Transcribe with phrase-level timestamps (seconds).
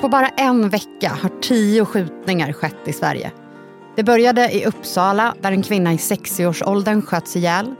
[0.00, 3.32] På bara en vecka har tio skjutningar skett i Sverige.
[3.96, 7.74] Det började i Uppsala där en kvinna i 60-årsåldern sköts ihjäl.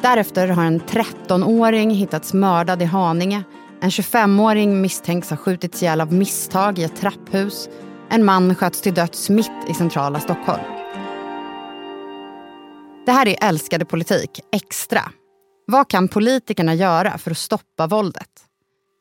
[0.00, 3.42] Därefter har en 13-åring hittats mördad i Haninge.
[3.80, 7.68] En 25-åring misstänks ha skjutits ihjäl av misstag i ett trapphus.
[8.10, 10.62] En man sköts till döds mitt i centrala Stockholm.
[13.06, 15.02] Det här är Älskade politik extra.
[15.66, 18.30] Vad kan politikerna göra för att stoppa våldet?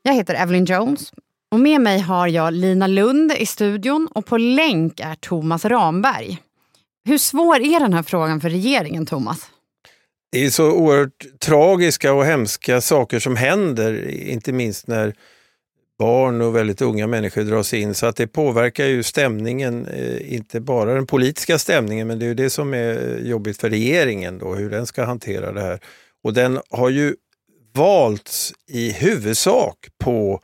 [0.03, 1.11] Jag heter Evelyn Jones
[1.51, 6.37] och med mig har jag Lina Lund i studion och på länk är Thomas Ramberg.
[7.05, 9.49] Hur svår är den här frågan för regeringen, Thomas?
[10.31, 15.13] Det är så oerhört tragiska och hemska saker som händer, inte minst när
[15.99, 17.93] barn och väldigt unga människor dras in.
[17.93, 22.27] Så att det påverkar ju stämningen, eh, inte bara den politiska stämningen, men det är
[22.27, 25.79] ju det som är jobbigt för regeringen då, hur den ska hantera det här.
[26.23, 27.15] Och den har ju
[27.73, 30.41] valts i huvudsak på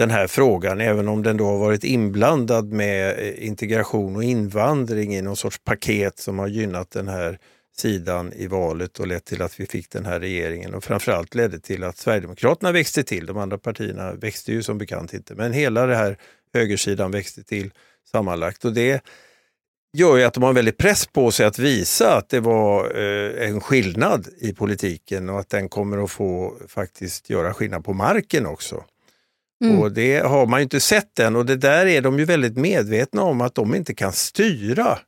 [0.00, 5.14] den här frågan, även om den då har varit inblandad med eh, integration och invandring
[5.14, 7.38] i någon sorts paket som har gynnat den här
[7.76, 11.60] sidan i valet och lett till att vi fick den här regeringen och framförallt ledde
[11.60, 13.26] till att Sverigedemokraterna växte till.
[13.26, 16.16] De andra partierna växte ju som bekant inte, men hela det här
[16.54, 17.70] högersidan växte till
[18.12, 19.04] sammanlagt och det
[19.92, 22.98] gör ju att de har en väldig press på sig att visa att det var
[22.98, 27.92] eh, en skillnad i politiken och att den kommer att få faktiskt göra skillnad på
[27.92, 28.84] marken också.
[29.64, 29.78] Mm.
[29.78, 32.56] Och Det har man ju inte sett än och det där är de ju väldigt
[32.56, 34.98] medvetna om att de inte kan styra.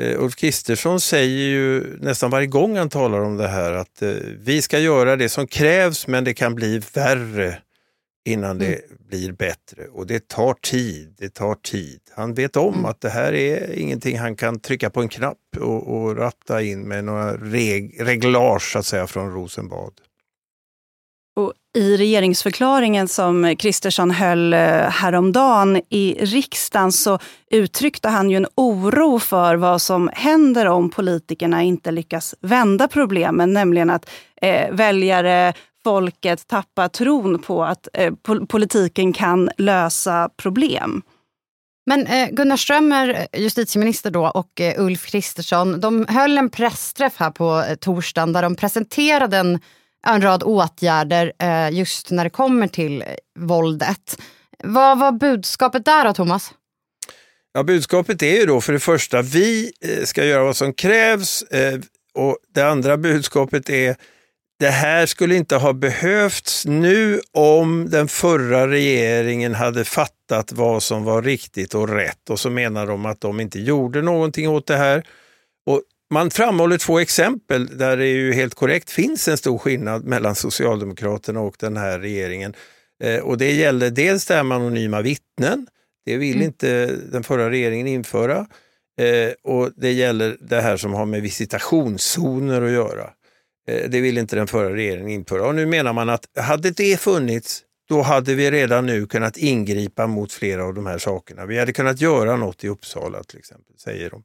[0.00, 4.10] Eh, Ulf Kristersson säger ju nästan varje gång han talar om det här att eh,
[4.38, 7.58] vi ska göra det som krävs men det kan bli värre
[8.24, 8.80] innan det mm.
[9.08, 12.00] blir bättre och det tar tid, det tar tid.
[12.14, 12.84] Han vet om mm.
[12.84, 16.88] att det här är ingenting han kan trycka på en knapp och, och ratta in
[16.88, 19.92] med några reg reglage så att säga från Rosenbad.
[21.74, 24.58] I regeringsförklaringen som Kristersson höll eh,
[24.90, 27.18] häromdagen i riksdagen så
[27.50, 33.52] uttryckte han ju en oro för vad som händer om politikerna inte lyckas vända problemen,
[33.52, 34.10] nämligen att
[34.42, 35.52] eh, väljare,
[35.84, 38.12] folket tappar tron på att eh,
[38.48, 41.02] politiken kan lösa problem.
[41.86, 47.30] Men eh, Gunnar Strömmer, justitieminister då, och eh, Ulf Kristersson, de höll en pressträff här
[47.30, 49.60] på eh, torsdagen där de presenterade en
[50.06, 53.04] en rad åtgärder eh, just när det kommer till
[53.38, 54.18] våldet.
[54.64, 56.54] Vad var budskapet där då, Thomas?
[57.52, 61.42] Ja, budskapet är ju då för det första, vi eh, ska göra vad som krävs
[61.42, 61.78] eh,
[62.14, 63.96] och det andra budskapet är
[64.62, 71.04] det här skulle inte ha behövts nu om den förra regeringen hade fattat vad som
[71.04, 74.76] var riktigt och rätt och så menar de att de inte gjorde någonting åt det
[74.76, 75.02] här.
[76.12, 81.40] Man framhåller två exempel där det ju helt korrekt finns en stor skillnad mellan Socialdemokraterna
[81.40, 82.54] och den här regeringen.
[83.02, 85.66] Eh, och det gäller dels det här med anonyma vittnen.
[86.04, 86.46] Det vill mm.
[86.46, 88.46] inte den förra regeringen införa.
[89.00, 93.10] Eh, och det gäller det här som har med visitationszoner att göra.
[93.68, 95.46] Eh, det vill inte den förra regeringen införa.
[95.46, 100.06] Och nu menar man att hade det funnits, då hade vi redan nu kunnat ingripa
[100.06, 101.46] mot flera av de här sakerna.
[101.46, 104.22] Vi hade kunnat göra något i Uppsala till exempel, säger de.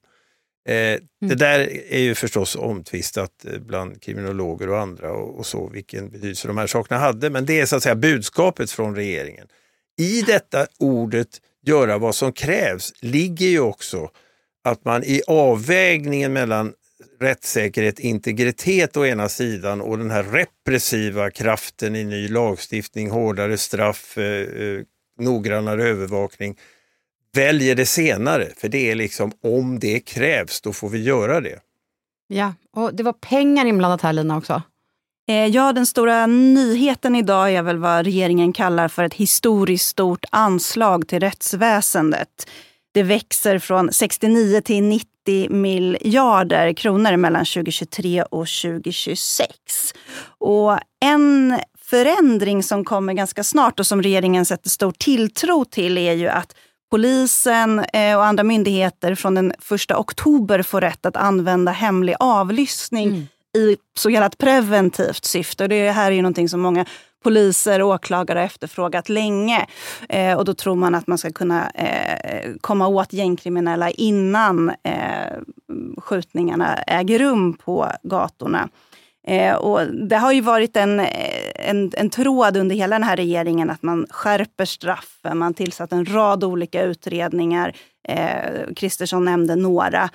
[0.67, 1.01] Eh, mm.
[1.19, 6.09] Det där är ju förstås omtvistat eh, bland kriminologer och andra och, och, så, vilken
[6.09, 7.29] betydelse de här sakerna hade.
[7.29, 9.47] Men det är så att säga budskapet från regeringen.
[9.97, 11.27] I detta ordet
[11.65, 14.09] göra vad som krävs ligger ju också
[14.63, 16.73] att man i avvägningen mellan
[17.19, 24.17] rättssäkerhet, integritet å ena sidan och den här repressiva kraften i ny lagstiftning, hårdare straff,
[24.17, 24.81] eh, eh
[25.19, 26.57] noggrannare övervakning
[27.33, 31.59] väljer det senare, för det är liksom om det krävs, då får vi göra det.
[32.27, 34.61] Ja, och det var pengar inblandat här Lina också.
[35.29, 40.25] Eh, ja, den stora nyheten idag är väl vad regeringen kallar för ett historiskt stort
[40.31, 42.49] anslag till rättsväsendet.
[42.93, 49.49] Det växer från 69 till 90 miljarder kronor mellan 2023 och 2026.
[50.39, 56.13] Och en förändring som kommer ganska snart och som regeringen sätter stor tilltro till är
[56.13, 56.55] ju att
[56.89, 63.07] Polisen eh, och andra myndigheter från den 1 oktober får rätt att använda hemlig avlyssning
[63.07, 63.27] mm.
[63.57, 65.67] i så kallat preventivt syfte.
[65.67, 66.85] det här är ju någonting som många
[67.23, 69.67] poliser och åklagare har efterfrågat länge.
[70.09, 74.71] Eh, och då tror man att man ska kunna eh, komma åt gängkriminella innan
[75.97, 78.69] skjutningarna äger rum på gatorna.
[79.27, 80.99] Eh, och det har ju varit en,
[81.67, 85.37] en, en tråd under hela den här regeringen att man skärper straffen.
[85.37, 87.75] Man tillsatt en rad olika utredningar.
[88.07, 90.09] Eh, Kristersson nämnde några.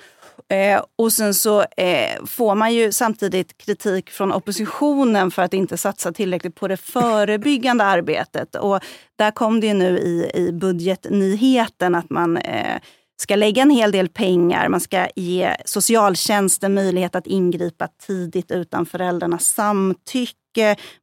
[0.49, 5.77] Eh, och sen så eh, får man ju samtidigt kritik från oppositionen för att inte
[5.77, 8.55] satsa tillräckligt på det förebyggande arbetet.
[8.55, 8.79] Och
[9.15, 12.79] där kom det ju nu i, i budgetnyheten att man eh,
[13.21, 14.69] ska lägga en hel del pengar.
[14.69, 20.42] Man ska ge socialtjänsten möjlighet att ingripa tidigt utan föräldrarnas samtycke.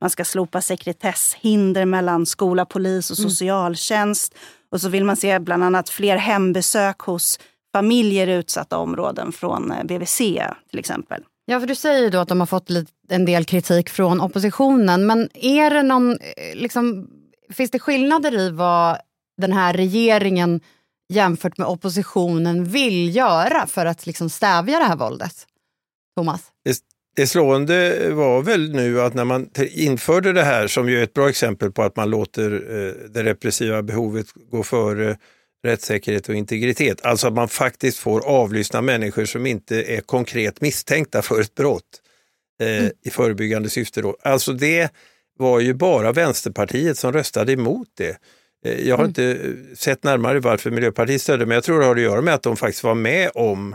[0.01, 3.31] Man ska slopa sekretesshinder mellan skola, polis och mm.
[3.31, 4.35] socialtjänst.
[4.35, 4.45] Mm.
[4.71, 7.39] Och så vill man se bland annat fler hembesök hos
[7.73, 10.19] familjer i utsatta områden från eh, BVC
[10.71, 11.23] till exempel.
[11.45, 12.71] Ja, för du säger då att de har fått
[13.09, 15.07] en del kritik från oppositionen.
[15.07, 17.09] Men är det någon, eh, liksom,
[17.51, 18.99] finns det skillnader i vad
[19.41, 20.61] den här regeringen
[21.09, 25.47] jämfört med oppositionen vill göra för att liksom stävja det här våldet?
[26.17, 26.43] Thomas?
[27.21, 31.15] Det, slående var väl nu att när man införde det här, som ju är ett
[31.15, 35.17] bra exempel på att man låter eh, det repressiva behovet gå före
[35.65, 37.07] rättssäkerhet och integritet.
[37.07, 42.03] Alltså att man faktiskt får avlyssna människor som inte är konkret misstänkta för ett brott
[42.63, 42.91] eh, mm.
[43.05, 44.03] i förebyggande syfte.
[44.03, 44.17] Då.
[44.23, 44.93] Alltså det
[45.39, 48.17] var ju bara Vänsterpartiet som röstade emot det.
[48.67, 49.09] Eh, jag har mm.
[49.09, 52.43] inte sett närmare varför Miljöpartiet stödde, men jag tror det har att göra med att
[52.43, 53.75] de faktiskt var med om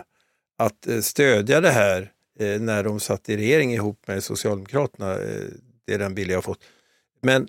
[0.58, 5.16] att stödja det här eh, när de satt i regering ihop med Socialdemokraterna.
[5.86, 6.64] Det är den bild jag har fått.
[7.22, 7.48] Men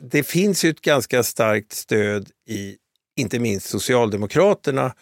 [0.00, 2.76] det finns ju ett ganska starkt stöd i
[3.16, 4.94] inte minst Socialdemokraterna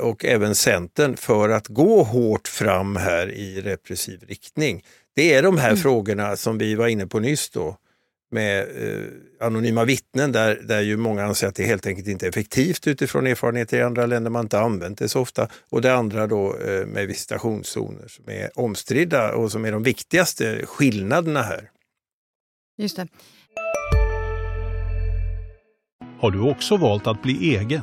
[0.00, 4.84] och även Centern för att gå hårt fram här i repressiv riktning.
[5.14, 5.80] Det är de här mm.
[5.80, 7.76] frågorna som vi var inne på nyss då
[8.30, 9.04] med eh,
[9.40, 13.26] anonyma vittnen där, där ju många anser att det helt enkelt inte är effektivt utifrån
[13.26, 15.48] erfarenheter i andra länder, man inte använt det så ofta.
[15.70, 20.66] Och det andra då eh, med visitationszoner som är omstridda och som är de viktigaste
[20.66, 21.70] skillnaderna här.
[22.78, 23.08] Just det.
[26.18, 27.82] Har du också valt att bli egen?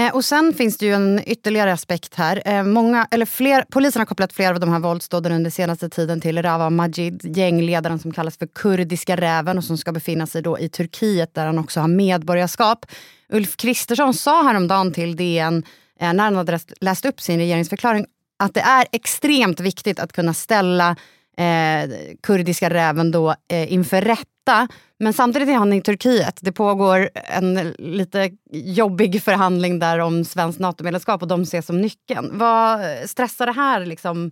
[0.00, 2.42] Eh, och sen finns det ju en ytterligare aspekt här.
[2.44, 6.20] Eh, många, eller fler, polisen har kopplat flera av de här våldsdåden under senaste tiden
[6.20, 10.58] till Rawa Majid, gängledaren som kallas för kurdiska räven och som ska befinna sig då
[10.58, 12.86] i Turkiet där han också har medborgarskap.
[13.32, 15.64] Ulf Kristersson sa häromdagen till DN
[16.00, 18.06] eh, när han hade läst upp sin regeringsförklaring
[18.38, 20.96] att det är extremt viktigt att kunna ställa
[21.40, 21.90] eh,
[22.22, 24.68] kurdiska räven då eh, inför rätta.
[24.98, 26.38] Men samtidigt är han i Turkiet.
[26.42, 32.38] Det pågår en lite jobbig förhandling där om svenskt NATO-medlemskap och de ses som nyckeln.
[32.38, 34.30] Vad stressar det här liksom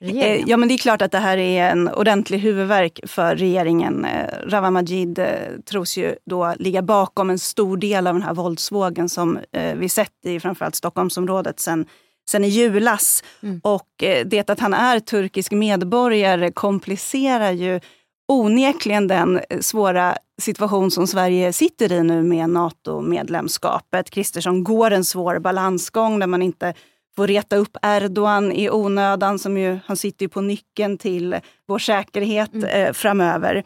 [0.00, 0.44] regeringen?
[0.44, 4.04] Eh, ja men det är klart att det här är en ordentlig huvudvärk för regeringen.
[4.04, 5.28] Eh, Rawa Majid eh,
[5.70, 9.38] tros ju då ligga bakom en stor del av den här våldsvågen som
[9.76, 11.86] vi sett i framförallt Stockholmsområdet sen
[12.28, 13.24] sen i julas.
[13.42, 13.60] Mm.
[13.64, 17.80] Och eh, det att han är turkisk medborgare komplicerar ju
[18.28, 24.10] onekligen den eh, svåra situation som Sverige sitter i nu med NATO-medlemskapet.
[24.10, 26.74] Kristersson går en svår balansgång där man inte
[27.16, 29.38] får reta upp Erdogan i onödan.
[29.38, 31.36] Som ju, han sitter ju på nyckeln till
[31.68, 32.68] vår säkerhet mm.
[32.68, 33.64] eh, framöver.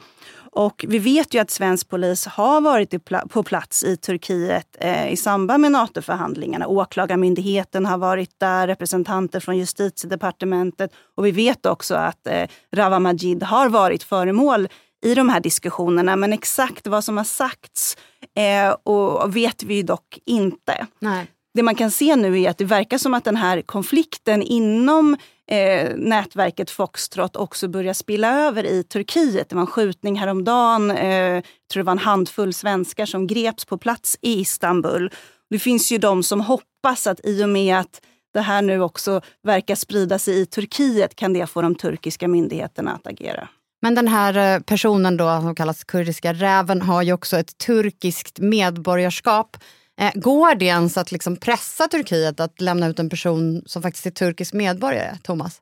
[0.52, 2.94] Och vi vet ju att svensk polis har varit
[3.28, 6.66] på plats i Turkiet eh, i samband med NATO-förhandlingarna.
[6.66, 13.42] Åklagarmyndigheten har varit där, representanter från justitiedepartementet och vi vet också att eh, Rawa Majid
[13.42, 14.68] har varit föremål
[15.04, 16.16] i de här diskussionerna.
[16.16, 17.96] Men exakt vad som har sagts
[18.36, 20.86] eh, och vet vi dock inte.
[20.98, 21.26] Nej.
[21.58, 25.16] Det man kan se nu är att det verkar som att den här konflikten inom
[25.50, 29.48] eh, nätverket Foxtrot också börjar spilla över i Turkiet.
[29.48, 30.90] Det var en skjutning häromdagen.
[30.90, 35.10] Eh, jag tror det var en handfull svenskar som greps på plats i Istanbul.
[35.50, 38.00] Det finns ju de som hoppas att i och med att
[38.34, 42.92] det här nu också verkar sprida sig i Turkiet kan det få de turkiska myndigheterna
[42.92, 43.48] att agera.
[43.82, 48.38] Men den här eh, personen då, som kallas kurdiska räven har ju också ett turkiskt
[48.38, 49.56] medborgarskap.
[50.00, 54.06] Eh, går det ens att liksom pressa Turkiet att lämna ut en person som faktiskt
[54.06, 55.60] är turkisk medborgare, Thomas?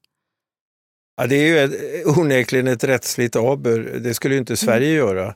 [1.16, 3.78] Ja, det är ju ett, onekligen ett rättsligt aber.
[3.78, 4.96] Det skulle ju inte Sverige mm.
[4.96, 5.34] göra.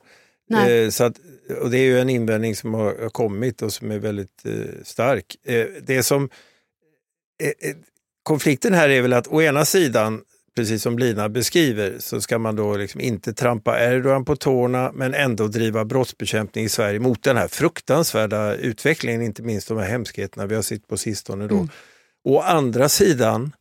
[0.69, 1.21] Eh, så att,
[1.61, 5.37] och det är ju en invändning som har kommit och som är väldigt eh, stark.
[5.47, 6.29] Eh, det som,
[7.43, 7.77] eh, eh,
[8.23, 10.23] konflikten här är väl att å ena sidan,
[10.61, 15.15] precis som Lina beskriver, så ska man då liksom inte trampa Erdogan på tårna men
[15.15, 20.47] ändå driva brottsbekämpning i Sverige mot den här fruktansvärda utvecklingen, inte minst de här hemskheterna
[20.47, 21.47] vi har sett på sistone.
[21.47, 21.55] Då.
[21.55, 21.69] Mm.
[22.25, 23.53] Å andra sidan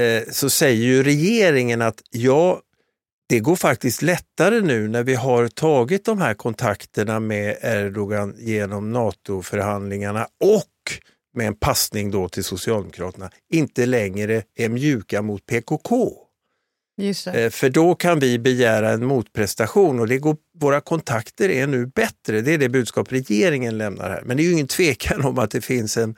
[0.00, 2.60] eh, så säger ju regeringen att ja,
[3.28, 8.92] det går faktiskt lättare nu när vi har tagit de här kontakterna med Erdogan genom
[8.92, 10.64] NATO-förhandlingarna och
[11.34, 16.27] med en passning då till Socialdemokraterna, inte längre är mjuka mot PKK.
[16.98, 21.86] Eh, för då kan vi begära en motprestation och det går, våra kontakter är nu
[21.86, 22.40] bättre.
[22.40, 24.22] Det är det budskap regeringen lämnar här.
[24.24, 26.16] Men det är ju ingen tvekan om att det finns en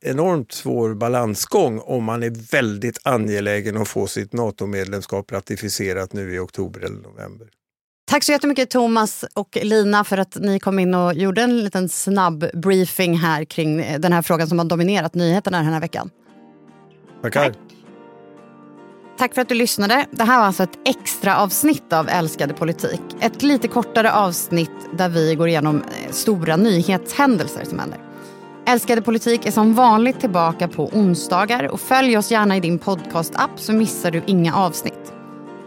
[0.00, 6.38] enormt svår balansgång om man är väldigt angelägen att få sitt NATO-medlemskap ratificerat nu i
[6.38, 7.46] oktober eller november.
[8.10, 11.88] Tack så jättemycket Thomas och Lina för att ni kom in och gjorde en liten
[11.88, 16.10] snabb briefing här kring den här frågan som har dominerat nyheterna den här veckan.
[17.22, 17.44] Tackar.
[17.44, 17.75] Tack.
[19.18, 20.06] Tack för att du lyssnade.
[20.10, 23.00] Det här var alltså ett extra avsnitt av Älskade politik.
[23.20, 27.98] Ett lite kortare avsnitt där vi går igenom eh, stora nyhetshändelser som händer.
[28.66, 33.50] Älskade politik är som vanligt tillbaka på onsdagar och följ oss gärna i din podcast-app
[33.56, 35.12] så missar du inga avsnitt.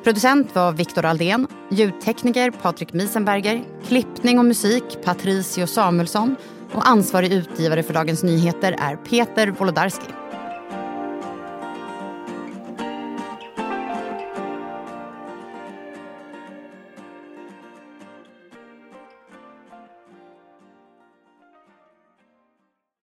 [0.03, 6.35] Producent var Viktor Aldén, ljudtekniker Patrik Miesenberger, klippning och musik Patricio Samuelsson
[6.73, 10.18] och ansvarig utgivare för Dagens Nyheter är Peter Wolodarski.